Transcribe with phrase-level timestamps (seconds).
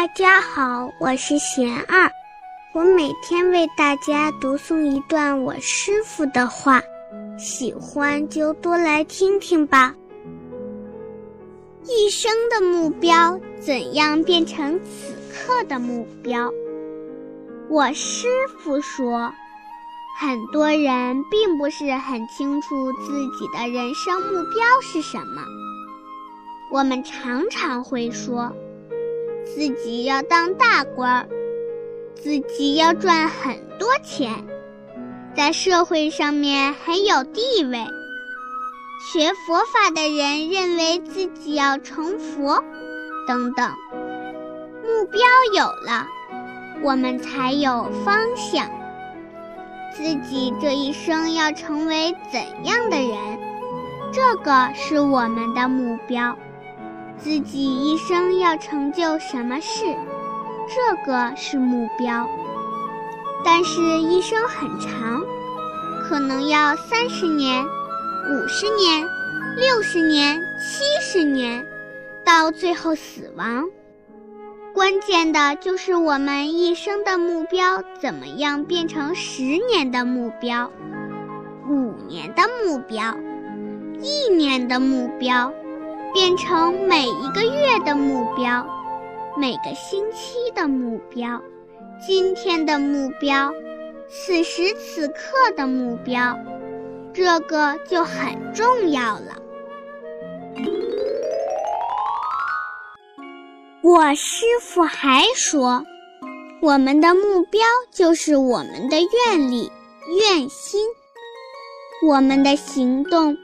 [0.00, 2.10] 大家好，我是贤二，
[2.72, 6.80] 我每天为大家读诵一段我师傅的话，
[7.38, 9.94] 喜欢就多来听听吧。
[11.84, 16.50] 一生的目标，怎样变成此刻的目标？
[17.68, 18.26] 我师
[18.58, 19.30] 傅说，
[20.18, 25.42] 很多人并不是很清楚自己的人生目标是什么。
[26.72, 28.50] 我们常常会说。
[29.60, 31.28] 自己要当大官儿，
[32.14, 34.32] 自己要赚很多钱，
[35.36, 37.84] 在社会上面很有地位。
[39.12, 42.64] 学佛法的人认为自己要成佛，
[43.28, 43.70] 等等。
[44.82, 45.20] 目标
[45.54, 46.06] 有了，
[46.82, 48.66] 我们才有方向。
[49.92, 53.38] 自己这一生要成为怎样的人，
[54.10, 56.34] 这个是我们的目标。
[57.22, 59.84] 自己一生要成就什么事，
[60.68, 62.26] 这个是目标。
[63.44, 65.22] 但是，一生很长，
[66.02, 69.06] 可能要三十年、五十年、
[69.56, 71.66] 六十年、七十年，
[72.24, 73.68] 到最后死亡。
[74.72, 80.70] 关键的就是我们一生的目标怎么样变成十年的目标、
[81.68, 83.14] 五年的目标、
[84.00, 85.52] 一年的目标。
[86.12, 88.66] 变成每一个月的目标，
[89.36, 91.40] 每个星期的目标，
[92.04, 93.52] 今天的目标，
[94.08, 96.36] 此时此刻的目标，
[97.14, 99.36] 这个就很重要了。
[103.82, 105.84] 我师傅还说，
[106.60, 107.60] 我们的目标
[107.92, 109.70] 就是我们的愿力、
[110.18, 110.80] 愿心，
[112.06, 113.36] 我们的行动。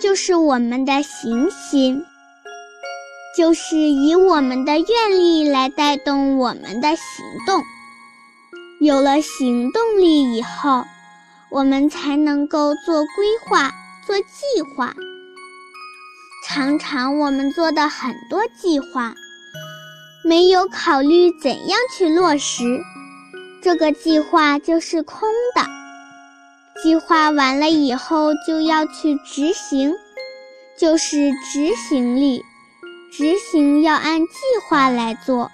[0.00, 2.04] 就是我们的行心，
[3.36, 7.62] 就是以我们的愿力来带动我们的行动。
[8.80, 10.84] 有了行动力以后，
[11.50, 13.72] 我们才能够做规划、
[14.06, 14.94] 做计划。
[16.46, 19.14] 常常我们做的很多计划，
[20.24, 22.62] 没有考虑怎样去落实，
[23.60, 25.77] 这个计划就是空的。
[26.82, 29.94] 计划完了以后就要去执行，
[30.78, 32.42] 就是执行力。
[33.10, 34.34] 执行要按计
[34.68, 35.50] 划来做，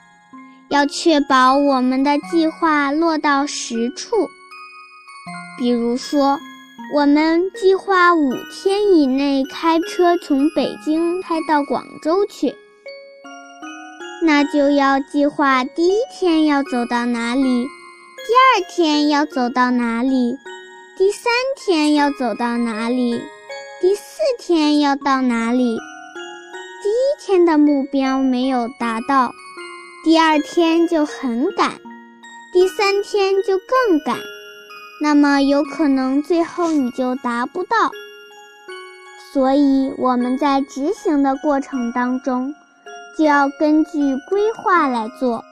[0.69, 4.29] 要确保我们的计划落到实处。
[5.57, 6.39] 比如说，
[6.95, 12.55] 我们计划五天以内开车从北京开到广州去，
[14.23, 20.37] 那就要计划第一天要走到哪里，第二天要走到哪里。
[20.97, 23.21] 第三天要走到哪里？
[23.81, 25.77] 第四天要到哪里？
[26.85, 29.33] 第一天的目标没有达到，
[30.05, 31.81] 第二天就很赶，
[32.53, 34.21] 第三天就更赶，
[35.03, 37.91] 那么有可能最后你就达不到。
[39.33, 42.55] 所以我们在执行的过程当中，
[43.19, 43.91] 就要根据
[44.31, 45.43] 规划来做。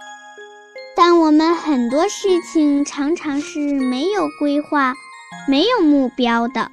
[0.95, 4.95] 但我们很多事情常常是没有规划。
[5.49, 6.71] 没有目标的，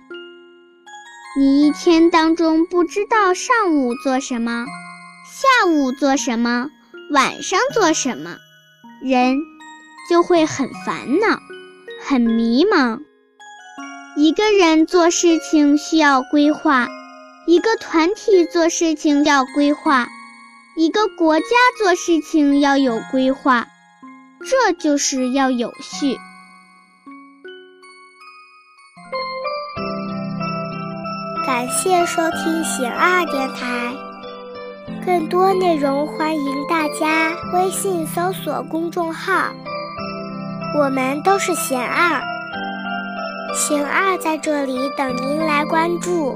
[1.40, 4.66] 你一天当中不知道上午做什么，
[5.26, 6.70] 下午做什么，
[7.12, 8.38] 晚上做什么，
[9.02, 9.38] 人
[10.08, 11.40] 就会很烦恼，
[12.06, 13.00] 很迷茫。
[14.16, 16.88] 一个人做事情需要规划，
[17.48, 20.08] 一个团体做事情要规划，
[20.76, 21.46] 一个国家
[21.80, 23.68] 做事情要有规划，
[24.48, 26.18] 这就是要有序。
[31.50, 33.92] 感谢收听贤二电台，
[35.04, 39.48] 更多内容欢迎大家微信搜索公众号
[40.78, 42.22] “我们都是贤二”，
[43.58, 46.36] 贤二在这里等您来关注。